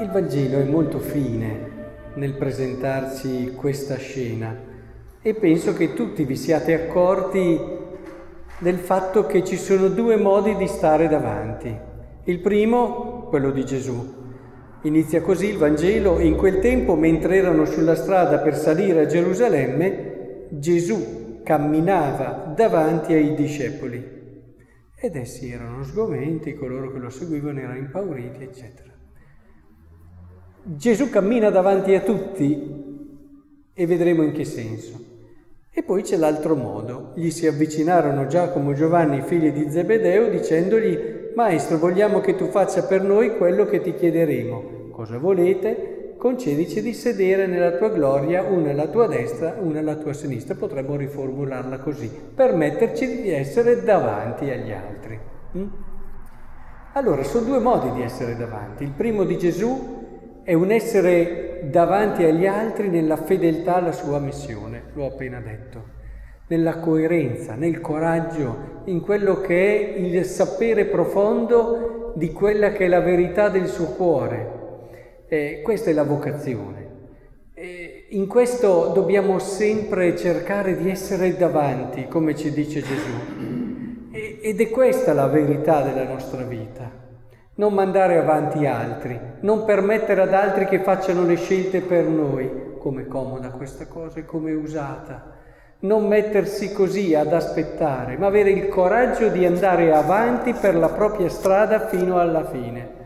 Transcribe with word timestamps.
Il 0.00 0.08
Vangelo 0.08 0.58
è 0.58 0.64
molto 0.64 0.98
fine 0.98 1.78
nel 2.14 2.32
presentarci 2.32 3.52
questa 3.54 3.96
scena 3.96 4.56
e 5.20 5.34
penso 5.34 5.74
che 5.74 5.92
tutti 5.92 6.24
vi 6.24 6.36
siate 6.36 6.72
accorti 6.72 7.60
del 8.60 8.78
fatto 8.78 9.26
che 9.26 9.44
ci 9.44 9.58
sono 9.58 9.88
due 9.88 10.16
modi 10.16 10.56
di 10.56 10.66
stare 10.68 11.06
davanti. 11.06 11.76
Il 12.24 12.40
primo, 12.40 13.26
quello 13.28 13.50
di 13.50 13.62
Gesù. 13.66 14.14
Inizia 14.84 15.20
così 15.20 15.48
il 15.48 15.58
Vangelo, 15.58 16.18
in 16.18 16.36
quel 16.36 16.60
tempo 16.60 16.94
mentre 16.94 17.36
erano 17.36 17.66
sulla 17.66 17.94
strada 17.94 18.38
per 18.38 18.56
salire 18.56 19.02
a 19.02 19.06
Gerusalemme, 19.06 20.46
Gesù 20.48 21.42
camminava 21.44 22.54
davanti 22.56 23.12
ai 23.12 23.34
discepoli 23.34 24.02
ed 24.98 25.14
essi 25.14 25.50
erano 25.50 25.84
sgomenti, 25.84 26.54
coloro 26.54 26.90
che 26.90 26.98
lo 26.98 27.10
seguivano 27.10 27.58
erano 27.58 27.76
impauriti, 27.76 28.42
eccetera. 28.44 28.89
Gesù 30.62 31.08
cammina 31.08 31.48
davanti 31.48 31.94
a 31.94 32.00
tutti 32.00 32.78
e 33.72 33.86
vedremo 33.86 34.22
in 34.22 34.32
che 34.32 34.44
senso. 34.44 35.08
E 35.72 35.82
poi 35.82 36.02
c'è 36.02 36.16
l'altro 36.16 36.54
modo. 36.54 37.12
Gli 37.14 37.30
si 37.30 37.46
avvicinarono 37.46 38.26
Giacomo 38.26 38.72
e 38.72 38.74
Giovanni, 38.74 39.22
figli 39.22 39.50
di 39.52 39.70
Zebedeo, 39.70 40.28
dicendogli, 40.28 41.32
Maestro, 41.34 41.78
vogliamo 41.78 42.20
che 42.20 42.34
tu 42.34 42.46
faccia 42.46 42.82
per 42.82 43.02
noi 43.02 43.36
quello 43.36 43.64
che 43.64 43.80
ti 43.80 43.94
chiederemo. 43.94 44.88
Cosa 44.90 45.16
volete? 45.16 46.14
Concedici 46.18 46.82
di 46.82 46.92
sedere 46.92 47.46
nella 47.46 47.78
tua 47.78 47.88
gloria, 47.88 48.42
una 48.42 48.70
alla 48.70 48.88
tua 48.88 49.06
destra, 49.06 49.56
una 49.58 49.78
alla 49.78 49.94
tua 49.94 50.12
sinistra. 50.12 50.54
Potremmo 50.54 50.96
riformularla 50.96 51.78
così, 51.78 52.10
permetterci 52.34 53.22
di 53.22 53.30
essere 53.30 53.82
davanti 53.82 54.50
agli 54.50 54.72
altri. 54.72 55.18
Mm? 55.56 55.66
Allora, 56.92 57.22
sono 57.22 57.46
due 57.46 57.60
modi 57.60 57.92
di 57.92 58.02
essere 58.02 58.36
davanti. 58.36 58.82
Il 58.82 58.90
primo 58.90 59.24
di 59.24 59.38
Gesù 59.38 59.99
è 60.50 60.54
un 60.54 60.72
essere 60.72 61.60
davanti 61.70 62.24
agli 62.24 62.44
altri 62.44 62.88
nella 62.88 63.16
fedeltà 63.16 63.76
alla 63.76 63.92
sua 63.92 64.18
missione, 64.18 64.82
l'ho 64.94 65.06
appena 65.06 65.38
detto, 65.38 65.80
nella 66.48 66.80
coerenza, 66.80 67.54
nel 67.54 67.80
coraggio, 67.80 68.82
in 68.86 69.00
quello 69.00 69.40
che 69.40 69.94
è 69.94 69.96
il 69.96 70.24
sapere 70.24 70.86
profondo 70.86 72.14
di 72.16 72.32
quella 72.32 72.72
che 72.72 72.86
è 72.86 72.88
la 72.88 72.98
verità 72.98 73.48
del 73.48 73.68
suo 73.68 73.92
cuore. 73.92 75.28
Eh, 75.28 75.60
questa 75.62 75.90
è 75.90 75.92
la 75.92 76.02
vocazione. 76.02 76.88
Eh, 77.54 78.06
in 78.08 78.26
questo 78.26 78.90
dobbiamo 78.92 79.38
sempre 79.38 80.16
cercare 80.16 80.76
di 80.76 80.90
essere 80.90 81.36
davanti, 81.36 82.08
come 82.08 82.34
ci 82.34 82.50
dice 82.50 82.82
Gesù. 82.82 84.10
Ed 84.42 84.60
è 84.60 84.68
questa 84.68 85.12
la 85.12 85.28
verità 85.28 85.82
della 85.82 86.08
nostra 86.08 86.42
vita 86.42 87.09
non 87.60 87.74
mandare 87.74 88.16
avanti 88.16 88.64
altri, 88.64 89.20
non 89.40 89.66
permettere 89.66 90.22
ad 90.22 90.32
altri 90.32 90.64
che 90.64 90.80
facciano 90.80 91.26
le 91.26 91.36
scelte 91.36 91.82
per 91.82 92.04
noi, 92.04 92.78
come 92.78 93.06
comoda 93.06 93.50
questa 93.50 93.86
cosa 93.86 94.20
e 94.20 94.24
come 94.24 94.52
usata, 94.52 95.36
non 95.80 96.08
mettersi 96.08 96.72
così 96.72 97.14
ad 97.14 97.34
aspettare, 97.34 98.16
ma 98.16 98.28
avere 98.28 98.48
il 98.48 98.68
coraggio 98.68 99.28
di 99.28 99.44
andare 99.44 99.92
avanti 99.92 100.54
per 100.54 100.74
la 100.74 100.88
propria 100.88 101.28
strada 101.28 101.86
fino 101.86 102.18
alla 102.18 102.46
fine. 102.46 102.98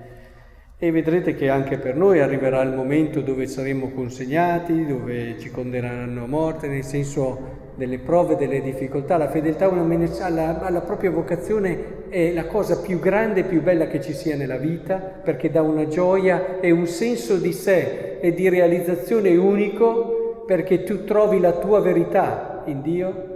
E 0.78 0.92
vedrete 0.92 1.34
che 1.34 1.48
anche 1.48 1.78
per 1.78 1.96
noi 1.96 2.20
arriverà 2.20 2.62
il 2.62 2.74
momento 2.74 3.22
dove 3.22 3.48
saremo 3.48 3.90
consegnati, 3.90 4.86
dove 4.86 5.36
ci 5.40 5.50
condanneranno 5.50 6.22
a 6.22 6.28
morte, 6.28 6.68
nel 6.68 6.84
senso 6.84 7.63
delle 7.74 7.98
prove, 7.98 8.36
delle 8.36 8.60
difficoltà. 8.60 9.16
La 9.16 9.28
fedeltà 9.28 9.68
alla, 9.68 10.62
alla 10.62 10.80
propria 10.80 11.10
vocazione 11.10 12.08
è 12.08 12.32
la 12.32 12.46
cosa 12.46 12.80
più 12.80 12.98
grande 12.98 13.40
e 13.40 13.44
più 13.44 13.62
bella 13.62 13.86
che 13.86 14.00
ci 14.00 14.12
sia 14.12 14.36
nella 14.36 14.56
vita, 14.56 14.96
perché 14.96 15.50
dà 15.50 15.62
una 15.62 15.86
gioia 15.88 16.60
e 16.60 16.70
un 16.70 16.86
senso 16.86 17.36
di 17.36 17.52
sé 17.52 18.18
e 18.20 18.32
di 18.32 18.48
realizzazione 18.48 19.34
unico, 19.36 20.42
perché 20.46 20.84
tu 20.84 21.04
trovi 21.04 21.40
la 21.40 21.52
tua 21.52 21.80
verità 21.80 22.62
in 22.66 22.82
Dio. 22.82 23.32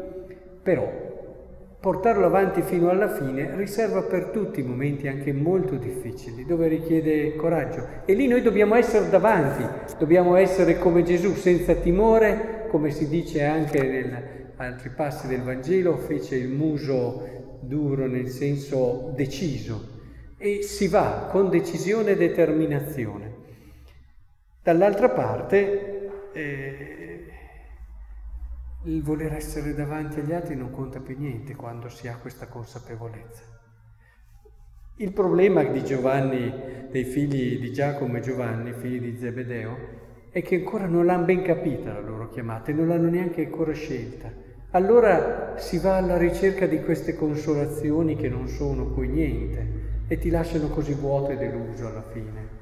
Però 0.62 1.06
portarlo 1.81 2.27
avanti 2.27 2.60
fino 2.62 2.91
alla 2.91 3.09
fine 3.09 3.53
riserva 3.54 4.03
per 4.03 4.27
tutti 4.27 4.62
momenti 4.62 5.06
anche 5.06 5.32
molto 5.32 5.77
difficili, 5.77 6.44
dove 6.44 6.66
richiede 6.66 7.37
coraggio. 7.37 7.84
E 8.04 8.15
lì 8.15 8.27
noi 8.27 8.43
dobbiamo 8.43 8.75
essere 8.75 9.09
davanti, 9.09 9.65
dobbiamo 9.97 10.34
essere 10.34 10.78
come 10.78 11.04
Gesù, 11.04 11.34
senza 11.34 11.75
timore, 11.75 12.57
come 12.68 12.90
si 12.90 13.08
dice 13.08 13.44
anche 13.44 13.82
negli 13.82 14.14
altri 14.56 14.90
passi 14.90 15.26
del 15.26 15.42
Vangelo, 15.42 15.96
fece 15.96 16.36
il 16.36 16.48
muso 16.48 17.58
duro 17.60 18.06
nel 18.06 18.28
senso 18.28 19.12
deciso 19.14 19.96
e 20.36 20.62
si 20.62 20.86
va 20.88 21.28
con 21.30 21.50
decisione 21.50 22.12
e 22.12 22.16
determinazione. 22.16 23.34
Dall'altra 24.62 25.10
parte, 25.10 26.30
eh, 26.32 27.26
il 28.84 29.02
voler 29.02 29.32
essere 29.32 29.74
davanti 29.74 30.20
agli 30.20 30.32
altri 30.32 30.54
non 30.54 30.70
conta 30.70 31.00
più 31.00 31.18
niente 31.18 31.54
quando 31.56 31.88
si 31.88 32.06
ha 32.06 32.16
questa 32.16 32.46
consapevolezza. 32.46 33.42
Il 34.96 35.12
problema 35.12 35.64
di 35.64 35.84
Giovanni, 35.84 36.88
dei 36.90 37.04
figli 37.04 37.60
di 37.60 37.72
Giacomo 37.72 38.16
e 38.16 38.20
Giovanni, 38.20 38.72
figli 38.72 39.00
di 39.00 39.16
Zebedeo, 39.16 40.06
è 40.38 40.43
che 40.43 40.56
ancora 40.56 40.87
non 40.87 41.04
l'hanno 41.04 41.25
ben 41.25 41.43
capita 41.43 41.93
la 41.93 42.00
loro 42.00 42.28
chiamata 42.28 42.71
e 42.71 42.75
non 42.75 42.88
l'hanno 42.88 43.09
neanche 43.09 43.44
ancora 43.44 43.72
scelta. 43.72 44.31
Allora 44.71 45.54
si 45.56 45.78
va 45.78 45.97
alla 45.97 46.16
ricerca 46.16 46.66
di 46.66 46.82
queste 46.82 47.15
consolazioni 47.15 48.16
che 48.16 48.28
non 48.28 48.48
sono 48.48 48.87
poi 48.87 49.09
niente 49.09 49.87
e 50.06 50.19
ti 50.19 50.31
lasciano 50.31 50.69
così 50.69 50.93
vuoto 50.94 51.31
e 51.31 51.37
deluso 51.37 51.87
alla 51.87 52.04
fine. 52.12 52.56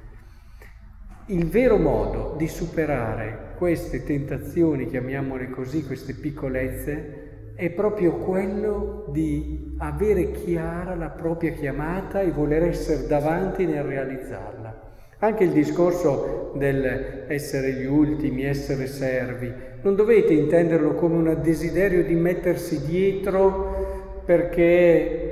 Il 1.27 1.47
vero 1.49 1.77
modo 1.77 2.35
di 2.39 2.47
superare 2.47 3.55
queste 3.59 4.05
tentazioni, 4.05 4.87
chiamiamole 4.87 5.51
così, 5.51 5.85
queste 5.85 6.15
piccolezze, 6.15 7.53
è 7.57 7.71
proprio 7.71 8.19
quello 8.19 9.07
di 9.11 9.75
avere 9.79 10.31
chiara 10.31 10.95
la 10.95 11.09
propria 11.11 11.53
chiamata 11.53 12.21
e 12.21 12.31
voler 12.31 12.63
essere 12.65 13.07
davanti 13.07 13.67
nel 13.67 13.83
realizzarla. 13.83 14.96
Anche 15.19 15.45
il 15.45 15.51
discorso 15.51 16.53
del 16.57 17.25
essere 17.29 17.73
gli 17.73 17.87
ultimi, 17.87 18.45
essere 18.45 18.87
servi, 18.87 19.53
non 19.83 19.95
dovete 19.95 20.33
intenderlo 20.33 20.95
come 20.95 21.17
un 21.17 21.39
desiderio 21.43 22.05
di 22.05 22.15
mettersi 22.15 22.85
dietro 22.85 24.23
perché 24.25 25.27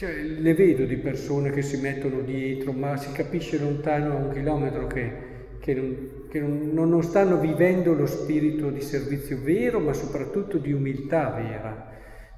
cioè, 0.00 0.14
le 0.22 0.54
vedo 0.54 0.86
di 0.86 0.96
persone 0.96 1.50
che 1.50 1.60
si 1.60 1.76
mettono 1.76 2.20
dietro, 2.20 2.72
ma 2.72 2.96
si 2.96 3.12
capisce 3.12 3.58
lontano 3.58 4.12
a 4.12 4.16
un 4.16 4.32
chilometro 4.32 4.86
che, 4.86 5.12
che, 5.60 5.74
non, 5.74 6.26
che 6.30 6.40
non, 6.40 6.70
non, 6.72 7.02
stanno 7.02 7.38
vivendo 7.38 7.92
lo 7.92 8.06
spirito 8.06 8.70
di 8.70 8.80
servizio 8.80 9.38
vero, 9.42 9.78
ma 9.78 9.92
soprattutto 9.92 10.56
di 10.56 10.72
umiltà 10.72 11.28
vera. 11.30 11.90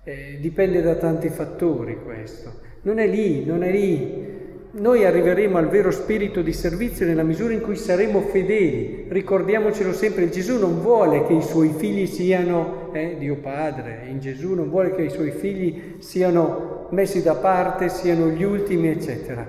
Eh, 0.03 0.39
dipende 0.41 0.83
da 0.83 0.97
tanti 0.97 1.29
fattori 1.29 2.01
questo. 2.03 2.53
Non 2.83 2.99
è 2.99 3.07
lì, 3.07 3.45
non 3.45 3.63
è 3.63 3.71
lì. 3.71 4.42
Noi 4.75 5.05
arriveremo 5.05 5.59
al 5.59 5.69
vero 5.69 5.91
spirito 5.91 6.41
di 6.41 6.55
servizio 6.55 7.05
nella 7.05 7.23
misura 7.23 7.53
in 7.53 7.61
cui 7.61 7.77
saremo 7.77 8.23
fedeli. 8.23 9.05
Ricordiamocelo 9.07 9.93
sempre, 9.93 10.31
Gesù 10.31 10.59
non 10.59 10.81
vuole 10.81 11.27
che 11.27 11.35
i 11.35 11.43
suoi 11.43 11.75
figli 11.77 12.07
siano, 12.07 12.91
eh, 12.95 13.17
Dio 13.19 13.37
Padre, 13.37 14.07
in 14.09 14.19
Gesù 14.19 14.55
non 14.55 14.71
vuole 14.71 14.95
che 14.95 15.03
i 15.03 15.11
suoi 15.11 15.31
figli 15.31 15.97
siano 15.99 16.89
messi 16.93 17.23
da 17.23 17.35
parte, 17.35 17.91
siano 17.91 18.29
gli 18.29 18.45
ultimi, 18.45 18.89
eccetera. 18.89 19.47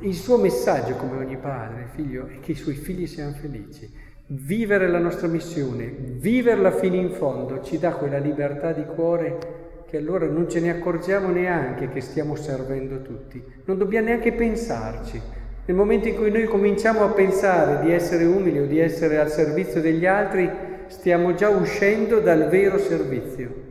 Il 0.00 0.14
suo 0.14 0.36
messaggio, 0.36 0.96
come 0.96 1.16
ogni 1.16 1.38
padre, 1.38 1.88
figlio, 1.94 2.26
è 2.26 2.40
che 2.40 2.52
i 2.52 2.54
suoi 2.54 2.74
figli 2.74 3.06
siano 3.06 3.32
felici. 3.32 3.90
Vivere 4.26 4.88
la 4.88 4.98
nostra 4.98 5.26
missione, 5.26 5.86
viverla 5.86 6.70
fino 6.70 6.96
in 6.96 7.12
fondo, 7.12 7.62
ci 7.62 7.78
dà 7.78 7.92
quella 7.92 8.18
libertà 8.18 8.72
di 8.72 8.84
cuore 8.84 9.65
che 9.88 9.96
allora 9.96 10.26
non 10.26 10.48
ce 10.48 10.60
ne 10.60 10.70
accorgiamo 10.70 11.28
neanche 11.28 11.88
che 11.88 12.00
stiamo 12.00 12.34
servendo 12.34 13.02
tutti. 13.02 13.42
Non 13.64 13.78
dobbiamo 13.78 14.06
neanche 14.06 14.32
pensarci. 14.32 15.20
Nel 15.64 15.76
momento 15.76 16.08
in 16.08 16.16
cui 16.16 16.30
noi 16.30 16.44
cominciamo 16.44 17.02
a 17.02 17.08
pensare 17.08 17.84
di 17.84 17.92
essere 17.92 18.24
umili 18.24 18.60
o 18.60 18.66
di 18.66 18.78
essere 18.78 19.18
al 19.18 19.30
servizio 19.30 19.80
degli 19.80 20.06
altri, 20.06 20.50
stiamo 20.86 21.34
già 21.34 21.48
uscendo 21.48 22.20
dal 22.20 22.48
vero 22.48 22.78
servizio 22.78 23.64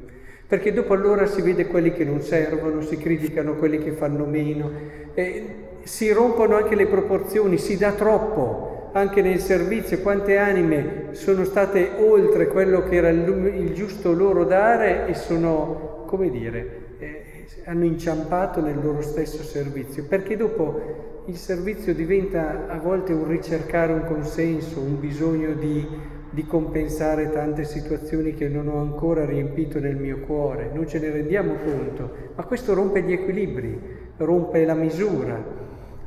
perché 0.48 0.72
dopo 0.72 0.94
allora 0.94 1.26
si 1.26 1.42
vede 1.42 1.66
quelli 1.66 1.92
che 1.92 2.04
non 2.04 2.22
servono, 2.22 2.82
si 2.82 2.98
criticano 2.98 3.56
quelli 3.56 3.80
che 3.80 3.92
fanno 3.92 4.26
meno, 4.26 4.72
e 5.14 5.46
si 5.84 6.12
rompono 6.12 6.56
anche 6.56 6.76
le 6.76 6.86
proporzioni, 6.86 7.58
si 7.58 7.78
dà 7.78 7.94
troppo 7.94 8.75
anche 8.96 9.22
nel 9.22 9.40
servizio, 9.40 10.00
quante 10.00 10.38
anime 10.38 11.10
sono 11.12 11.44
state 11.44 11.92
oltre 11.98 12.48
quello 12.48 12.82
che 12.84 12.96
era 12.96 13.10
il, 13.10 13.74
giusto 13.74 14.14
loro 14.14 14.46
dare 14.46 15.06
e 15.08 15.14
sono, 15.14 16.06
come 16.08 16.30
dire, 16.30 16.96
eh, 17.00 17.46
hanno 17.66 17.84
inciampato 17.84 18.62
nel 18.62 18.80
loro 18.82 19.02
stesso 19.02 19.44
servizio, 19.44 20.06
perché 20.08 20.38
dopo 20.38 21.24
il 21.26 21.36
servizio 21.36 21.94
diventa 21.94 22.68
a 22.70 22.80
volte 22.80 23.12
un 23.12 23.28
ricercare 23.28 23.92
un 23.92 24.06
consenso, 24.06 24.80
un 24.80 24.98
bisogno 24.98 25.54
di 25.54 26.14
di 26.36 26.46
compensare 26.46 27.30
tante 27.30 27.64
situazioni 27.64 28.34
che 28.34 28.50
non 28.50 28.68
ho 28.68 28.82
ancora 28.82 29.24
riempito 29.24 29.80
nel 29.80 29.96
mio 29.96 30.20
cuore, 30.20 30.70
non 30.74 30.86
ce 30.86 31.00
ne 31.00 31.10
rendiamo 31.10 31.54
conto, 31.64 32.12
ma 32.36 32.44
questo 32.44 32.74
rompe 32.74 33.04
gli 33.04 33.14
equilibri, 33.14 33.80
rompe 34.18 34.66
la 34.66 34.74
misura 34.74 35.42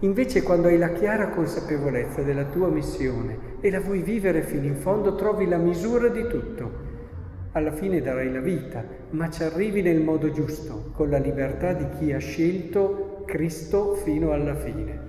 Invece 0.02 0.44
quando 0.44 0.68
hai 0.68 0.78
la 0.78 0.92
chiara 0.92 1.30
consapevolezza 1.30 2.22
della 2.22 2.44
tua 2.44 2.68
missione 2.68 3.56
e 3.60 3.68
la 3.68 3.80
vuoi 3.80 4.00
vivere 4.02 4.42
fino 4.42 4.64
in 4.64 4.76
fondo, 4.76 5.16
trovi 5.16 5.48
la 5.48 5.56
misura 5.56 6.06
di 6.06 6.24
tutto. 6.28 6.86
Alla 7.52 7.72
fine 7.72 8.00
darai 8.00 8.30
la 8.30 8.38
vita, 8.38 8.84
ma 9.10 9.28
ci 9.28 9.42
arrivi 9.42 9.82
nel 9.82 10.00
modo 10.00 10.30
giusto, 10.30 10.92
con 10.92 11.10
la 11.10 11.18
libertà 11.18 11.72
di 11.72 11.88
chi 11.98 12.12
ha 12.12 12.18
scelto 12.18 13.24
Cristo 13.26 13.94
fino 13.94 14.30
alla 14.30 14.54
fine. 14.54 15.06